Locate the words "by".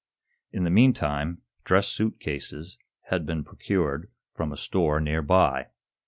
5.21-5.67